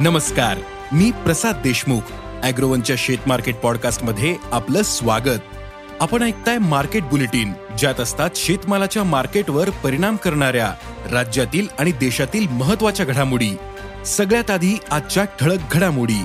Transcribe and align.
नमस्कार 0.00 0.58
मी 0.92 1.10
प्रसाद 1.10 1.56
देशमुख 1.56 2.00
अॅग्रोवनच्या 2.42 2.96
शेत 2.98 3.18
मार्केट 3.26 3.56
पॉडकास्टमध्ये 3.56 4.36
आपलं 4.52 4.82
स्वागत. 4.82 5.40
आपण 6.00 6.22
ऐकताय 6.22 6.58
मार्केट 6.58 7.02
बुलेटिन 7.02 7.52
ज्यात 7.78 8.00
असतात 8.00 8.30
शेतमालाच्या 8.34 9.04
मार्केटवर 9.04 9.70
परिणाम 9.70 10.16
करणाऱ्या 10.16 10.74
राज्यातील 11.12 11.66
आणि 11.78 11.92
देशातील 11.92 12.48
महत्त्वाच्या 12.48 13.06
घडामोडी. 13.06 13.50
सगळ्यात 14.06 14.50
आधी 14.50 14.78
आजच्या 14.90 15.24
ठळक 15.24 15.58
घडामोडी. 15.72 16.24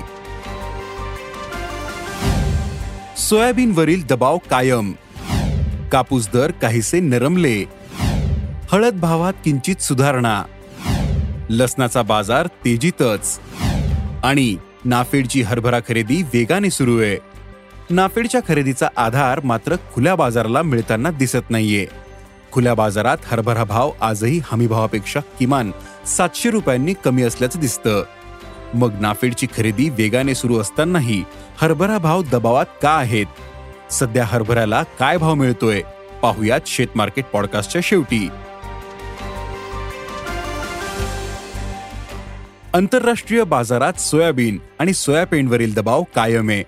सोयाबीनवरील 3.18 4.06
दबाव 4.06 4.38
कायम. 4.38 4.92
कापूस 5.92 6.28
दर 6.32 6.50
काहीसे 6.50 7.00
नरमले. 7.00 7.64
हळद 8.72 8.94
भावात 8.94 9.32
किंचित 9.44 9.76
सुधारणा. 9.76 10.42
लसणाचा 11.50 12.02
बाजार 12.02 12.46
तेजीतच. 12.46 13.40
आणि 14.24 14.56
नाफेडची 14.84 15.42
हरभरा 15.42 15.80
खरेदी 15.80 16.22
वेगाने 16.22 16.70
सुरू 16.70 17.00
आहे. 17.00 17.16
नाफेडच्या 17.90 18.40
खरेदीचा 18.48 18.88
आधार 18.96 19.40
मात्र 19.44 19.76
खुल्या 19.76 20.14
बाजाराला 20.14 20.62
मिळताना 20.62 21.10
दिसत 21.10 21.50
नाहीये. 21.50 21.86
खुल्या 22.52 22.74
बाजारात 22.74 23.18
हरभरा 23.24 23.64
भाव 23.64 23.90
आजही 24.00 24.40
हमीभावापेक्षा 24.44 25.20
किमान 25.20 25.72
सातशे 26.06 26.50
रुपयांनी 26.50 26.94
कमी 27.04 27.22
असल्याचं 27.22 27.60
दिसतं. 27.60 28.04
मग 28.74 28.92
नाफेडची 29.00 29.46
खरेदी 29.56 29.88
वेगाने 29.88 30.34
सुरू 30.34 30.60
असतानाही 30.60 31.24
हरभरा 31.60 31.98
भाव 31.98 32.22
दबावात 32.22 32.66
का 32.82 32.90
आहेत? 32.90 33.26
सध्या 33.92 34.24
हरभऱ्याला 34.24 34.82
काय 34.82 35.16
भाव 35.16 35.34
मिळतोय? 35.34 35.82
पाहुयात 36.22 36.60
शेत 36.66 36.88
मार्केट 36.94 37.24
पॉडकास्टच्या 37.24 37.80
शेवटी. 37.84 38.28
आंतरराष्ट्रीय 42.74 43.42
बाजारात 43.44 44.00
सोयाबीन 44.00 44.58
आणि 44.78 44.92
सोयाबीनवरील 44.92 45.74
दबाव 45.74 46.02
कायम 46.14 46.48
आहे 46.50 46.62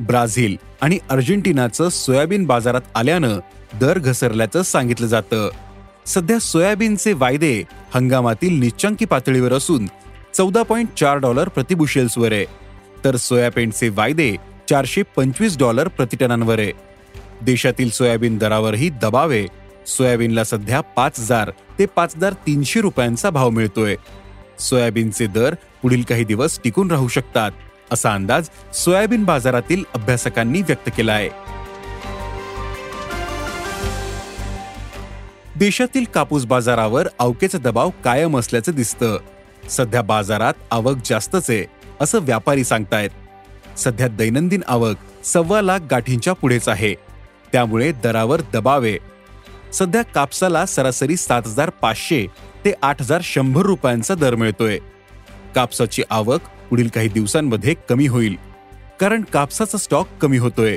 ब्राझील 0.00 0.54
आणि 0.82 0.98
अर्जेंटिनाचं 1.10 1.88
सोयाबीन 1.88 2.44
बाजारात 2.46 2.80
आल्यानं 2.94 3.38
दर 3.80 3.98
घसरल्याचं 3.98 4.62
सांगितलं 4.62 5.06
जातं. 5.06 5.48
सध्या 6.06 6.38
सोयाबीनचे 6.38 7.12
वायदे 7.12 7.52
हंगामातील 7.94 8.58
निच्चांकी 8.60 9.04
पातळीवर 9.04 9.52
असून 9.52 9.86
चौदा 10.34 10.62
पॉईंट 10.62 10.88
चार 10.96 11.18
डॉलर 11.18 11.48
प्रतिबुशेल्सवर 11.48 12.32
आहे 12.32 12.44
तर 13.04 13.16
सोयाबीनचे 13.16 13.88
वायदे 13.88 14.34
चारशे 14.70 15.02
पंचवीस 15.16 15.58
डॉलर 15.58 15.88
प्रतिटनांवर 15.88 16.58
आहे 16.58 16.72
देशातील 17.42 17.90
सोयाबीन 17.90 18.38
दरावरही 18.38 18.88
दबाव 19.02 19.30
आहे. 19.30 19.46
सोयाबीनला 19.86 20.44
सध्या 20.44 20.80
पाच 20.80 21.20
हजार 21.20 21.50
ते 21.78 21.86
पाच 21.86 22.16
हजार 22.16 22.32
तीनशे 22.46 22.80
रुपयांचा 22.80 23.30
भाव 23.30 23.50
मिळतोय. 23.50 23.96
सोयाबीनचे 24.58 25.26
दर 25.26 25.54
पुढील 25.82 26.02
काही 26.02 26.24
दिवस 26.24 26.60
टिकून 26.64 26.90
राहू 26.90 27.08
शकतात 27.08 27.50
असा 27.90 28.14
अंदाज 28.14 28.48
सोयाबीन 28.74 29.24
बाजारातील 29.24 29.84
अभ्यासकांनी 29.94 30.62
व्यक्त 30.62 30.90
केला 30.96 31.12
आहे 31.12 31.28
देशातील 35.56 36.04
कापूस 36.14 36.44
बाजारावर 36.44 37.08
अवकेचा 37.18 37.58
दबाव 37.58 37.90
कायम 38.04 38.38
असल्याचं 38.38 38.72
दिसतं. 38.72 39.18
सध्या 39.70 40.02
बाजारात 40.02 40.54
आवक 40.70 40.96
जास्तच 41.04 41.50
आहे 41.50 41.64
असं 42.00 42.18
व्यापारी 42.18 42.64
सांगतायत. 42.64 43.10
सध्या 43.78 44.08
दैनंदिन 44.08 44.62
आवक 44.66 44.96
सव्वा 45.24 45.62
लाख 45.62 45.78
गाठींच्या 45.90 46.32
पुढेच 46.32 46.68
आहे. 46.68 46.94
त्यामुळे 47.52 47.92
दरावर 47.92 48.40
दबाव 48.52 48.82
आहे. 48.82 48.98
सध्या 49.72 50.02
कापसाला 50.02 50.66
सरासरी 50.66 51.16
सात 51.16 51.42
हजार 51.46 51.70
पाचशे 51.70 52.26
ते 52.64 52.72
आठ 52.82 53.02
हजार 53.02 53.20
शंभर 53.24 53.62
रुपयांचा 53.62 54.14
दर 54.14 54.34
मिळतोय. 54.34 54.78
कापसाची 55.54 56.02
आवक 56.10 56.40
पुढील 56.70 56.88
काही 56.88 57.08
दिवसांमध्ये 57.08 57.74
कमी 57.88 58.06
होईल 58.06 58.36
कारण 59.00 59.22
कापसाचा 59.22 59.78
स्टॉक 59.78 60.08
कमी 60.20 60.38
होतोय. 60.38 60.76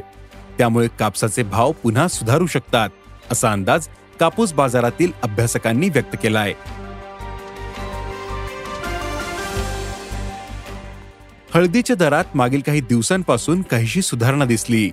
त्यामुळे 0.57 0.87
कापसाचे 0.99 1.43
भाव 1.43 1.71
पुन्हा 1.71 2.07
सुधारू 2.07 2.47
शकतात 2.47 2.89
असा 3.31 3.51
अंदाज 3.51 3.87
कापूस 4.19 4.53
बाजारातील 4.53 5.11
अभ्यासकांनी 5.23 5.89
व्यक्त 5.89 6.15
केलाय. 6.23 6.53
हळदीच्या 11.53 11.95
दरात 11.95 12.25
मागील 12.35 12.61
काही 12.65 12.81
दिवसांपासून 12.81 13.61
काहीशी 13.61 14.01
सुधारणा 14.01 14.45
दिसली. 14.45 14.91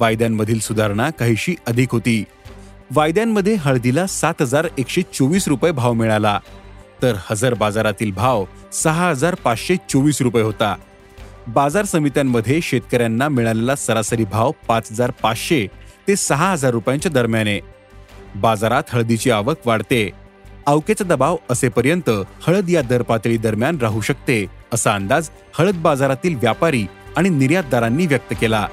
वायद्यांमधील 0.00 0.58
सुधारणा 0.58 1.10
काहीशी 1.10 1.54
अधिक 1.66 1.92
होती. 1.92 2.24
वायद्यांमध्ये 2.90 3.54
हळदीला 3.54 4.06
सात 4.06 4.34
हजार 4.40 4.66
एकशे 4.78 5.02
चोवीस 5.02 5.48
रुपये 5.48 5.72
भाव 5.72 5.92
मिळाला. 5.92 6.38
तर 7.02 7.14
हजर 7.30 7.54
बाजारातील 7.54 8.10
भाव 8.10 8.44
सहा 8.72 9.08
हजार 9.08 9.34
पाचशे 9.34 9.76
चोवीस 9.76 10.22
रुपये 10.22 10.42
होता. 10.42 10.74
बाजार 11.46 11.84
समित्यांमध्ये 11.84 12.60
शेतकऱ्यांना 12.62 13.28
मिळालेला 13.28 13.76
सरासरी 13.76 14.24
भाव 14.24 14.52
पाच 14.68 14.88
हजार 14.92 15.10
पाचशे 15.10 15.66
ते 16.08 16.16
सहा 16.16 16.52
हजार 16.52 16.70
रुपयांच्या 16.70 17.12
दरम्यान. 17.12 17.46
आहे 17.46 17.60
बाजारात 18.34 18.82
हळदीची 18.88 19.30
आवक 19.30 19.66
वाढते. 19.66 20.10
अवकेचा 20.66 21.04
दबाव 21.04 21.36
असेपर्यंत 21.50 22.10
हळद 22.46 22.70
या 22.70 22.82
दर 22.82 23.02
पातळी 23.02 23.36
दरम्यान 23.36 23.78
राहू 23.78 24.00
शकते 24.00 24.46
असा 24.72 24.94
अंदाज 24.94 25.28
हळद 25.58 25.74
बाजारातील 25.74 26.34
व्यापारी 26.34 26.86
आणि 27.16 27.28
निर्यातदारांनी 27.28 28.06
व्यक्त 28.06 28.34
केला. 28.40 28.66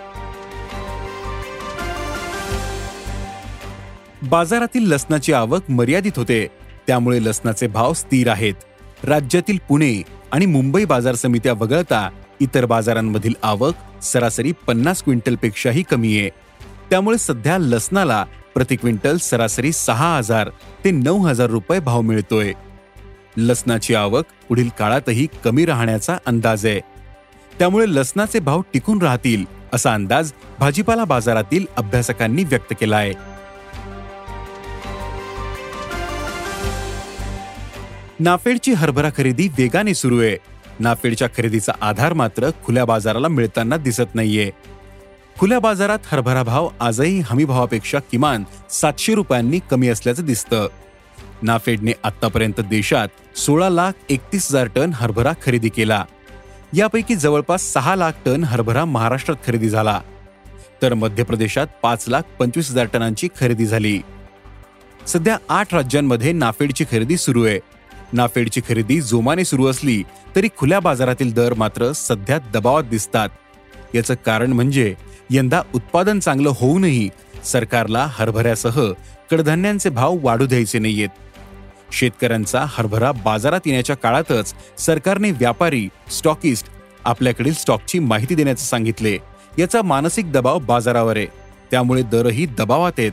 बाजारातील 4.24 4.92
लसणाची 4.92 5.34
आवक 5.34 5.72
मर्यादित 5.72 6.12
होते. 6.16 6.48
त्यामुळे 6.88 7.24
लसणाचे 7.24 7.68
भाव 7.68 7.94
स्थिर 7.94 8.30
आहेत. 8.30 8.54
राज्यातील 9.04 9.58
पुणे 9.70 10.02
आणि 10.32 10.46
मुंबई 10.46 10.86
बाजार 10.86 11.16
समित्या 11.16 11.54
वगळता 11.54 12.10
इतर 12.40 12.66
बाजारांमधील 12.66 13.34
आवक 13.44 14.04
सरासरी 14.04 14.52
पन्नास 14.52 15.04
क्विंटलपेक्षाही 15.04 15.84
कमी 15.84 16.20
आहे. 16.20 16.30
त्यामुळे 16.90 17.18
सध्या 17.18 17.58
लसणाला 17.58 18.26
प्रति 18.56 18.76
क्विंटल 18.76 19.18
सरासरी 19.18 19.72
सहा 19.72 20.18
हजार 20.18 20.50
ते 20.86 20.92
नऊ 20.92 21.26
हजार 21.26 21.50
रुपये 21.50 21.80
भाव 21.80 22.02
मिळतोय. 22.02 22.54
लसणाची 23.38 23.96
आवक 23.96 24.26
पुढील 24.50 24.70
काळातही 24.80 25.28
कमी 25.44 25.66
राहण्याचा 25.66 26.18
अंदाज 26.26 26.66
आहे. 26.66 26.80
त्यामुळे 27.60 27.86
लसणाचे 27.90 28.40
भाव 28.40 28.62
टिकून 28.74 29.02
राहतील 29.02 29.46
असा 29.74 29.94
अंदाज 29.94 30.32
भाजीपाला 30.60 31.04
बाजारातील 31.04 31.66
अभ्यासकांनी 31.78 32.44
व्यक्त 32.44 32.74
केला 32.80 32.98
आहे. 32.98 33.31
नाफेडची 38.22 38.74
हरभरा 38.74 39.10
खरेदी 39.18 39.48
वेगाने 39.48 39.94
सुरू 39.94 40.22
आहे. 40.22 40.38
नाफेडच्या 40.80 41.28
खरेदीचा 41.28 41.72
आधार 41.82 42.14
मात्र 42.14 42.50
खुल्या 42.66 42.86
बाजाराला 42.86 43.28
मिळताना 43.28 43.78
दिसत 43.78 44.16
नाहीये. 44.16 44.52
खुल्या 45.40 45.60
बाजारात 45.60 46.00
हरभरा 46.06 46.44
भाव 46.44 46.70
आजही 46.80 47.20
हमी 47.20 47.46
भावापेक्षा 47.46 48.00
किमान 48.00 48.44
सातशे 48.70 49.16
रुपयांनी 49.16 49.60
कमी 49.72 49.90
असल्याचं 49.90 50.26
दिसतं. 50.26 50.68
नाफेडने 51.42 51.92
आतापर्यंत 52.04 52.60
देशात 52.60 53.38
सोळा 53.38 53.70
लाख 53.70 53.92
एकतीस 54.10 54.48
हजार 54.50 54.68
टन 54.76 54.92
हरभरा 54.94 55.34
खरेदी 55.46 55.70
केला. 55.70 56.06
यापैकी 56.74 57.16
जवळपास 57.16 57.62
सहा 57.64 57.96
लाख 57.96 58.12
टन 58.26 58.44
हरभरा 58.44 58.86
महाराष्ट्रात 58.86 59.48
खरेदी 59.48 59.70
झाला. 59.70 60.02
तर 60.82 60.94
मध्य 60.94 61.24
प्रदेशात 61.24 61.68
पाच 61.82 62.06
लाख 62.08 62.22
पंचवीस 62.40 62.72
हजार 62.72 62.86
टनांची 62.94 63.28
खरेदी 63.40 63.66
झाली. 63.66 64.02
सध्या 65.08 65.38
आठ 65.50 65.74
राज्यांमध्ये 65.74 66.32
नाफेडची 66.32 66.86
खरेदी 66.92 67.18
सुरू 67.18 67.46
आहे. 67.46 67.60
नाफेडची 68.14 68.62
खरेदी 68.70 69.02
जोमाने 69.02 69.46
सुरू 69.46 69.68
असली 69.68 70.04
तरी 70.36 70.50
खुल्या 70.58 70.80
बाजारातील 70.80 71.34
दर 71.34 71.54
मात्र 71.54 71.92
सध्या 71.92 72.38
दबावात 72.54 72.84
दिसतात. 72.84 73.30
याचं 73.96 74.14
कारण 74.26 74.54
म्हणजे 74.54 74.96
यंदा 75.30 75.62
उत्पादन 75.76 76.20
चांगलं 76.20 76.52
होऊनही 76.56 77.10
सरकारला 77.46 78.08
हरभऱ्यासह 78.10 78.92
कडधान्यांचे 79.32 79.90
भाव 79.90 80.18
वाढू 80.22 80.46
द्यायचे 80.46 80.80
नाहीयेत. 80.80 81.10
शेतकऱ्यांचा 81.92 82.66
हरभरा 82.68 83.12
बाजारात 83.12 83.60
येण्याच्या 83.66 83.96
काळातच 83.96 84.54
सरकारने 84.78 85.32
व्यापारी 85.32 85.88
स्टॉकिस्ट 86.12 86.68
आपल्याकडील 87.04 87.54
स्टॉकची 87.54 88.00
माहिती 88.00 88.36
देण्याचं 88.36 88.64
सांगितले. 88.64 89.18
याचा 89.60 89.82
मानसिक 89.82 90.32
दबाव 90.32 90.60
बाजारावर 90.60 91.18
आहे. 91.18 91.26
त्यामुळे 91.72 92.04
दरही 92.04 92.46
दबावात 92.46 92.92
आहेत. 92.98 93.12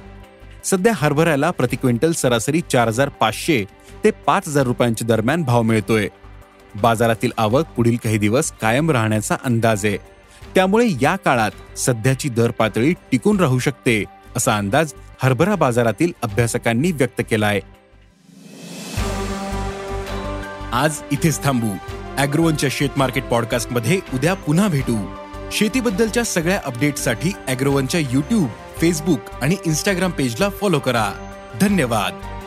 सध्या 0.69 0.93
हरभऱ्याला 0.97 1.51
प्रति 1.51 1.77
क्विंटल 1.77 2.13
सरासरी 2.13 2.61
चार 2.61 2.89
हजार 2.89 3.09
पाचशे 3.09 3.65
ते 4.05 4.11
पाच 4.11 4.49
हजार 4.49 4.65
रुपयांच्या 4.65 5.07
दरम्यान 5.07 5.43
भाव 5.43 5.63
मिळतोय. 5.63 6.09
बाजारातील 6.75 7.31
आवक 7.39 7.67
पुढील 7.77 7.97
काही 7.97 8.19
दिवस 8.19 8.51
कायम 8.53 8.91
राहण्याचा 8.91 9.37
अंदाज 9.45 9.87
आहे. 9.87 9.97
त्यामुळे 10.55 10.87
या 11.03 11.17
काळात 11.17 11.79
सध्याची 11.79 12.29
दर 12.29 12.51
पातळी 12.51 12.93
टिकून 12.93 13.41
राहू 13.41 13.59
शकते 13.59 14.05
असा 14.37 14.57
अंदाज 14.57 14.93
हरभरा 15.23 15.55
बाजारातील 15.55 16.13
अभ्यासकांनी 16.23 16.93
व्यक्त 16.93 17.23
केलाय. 17.31 17.61
आज 20.73 21.01
इथेच 21.13 21.43
थांबू. 21.45 21.73
अॅग्रोवनच्या 22.19 22.71
शेत 22.73 22.91
मार्केट 22.97 23.25
पॉडकास्टमध्ये 23.25 24.01
उद्या 24.15 24.35
पुन्हा 24.35 24.69
भेटू. 24.69 24.97
शेतीबद्दलच्या 25.53 26.25
सगळ्या 26.25 26.61
अपडेटसाठी 26.65 27.33
अॅग्रोवनच्या 27.47 28.01
युट्यूब 28.01 28.49
फेसबुक 28.81 29.21
आणि 29.43 29.57
इन्स्टाग्राम 29.67 30.11
पेजला 30.11 30.49
फॉलो 30.49 30.79
करा. 30.79 31.13
धन्यवाद. 31.61 32.38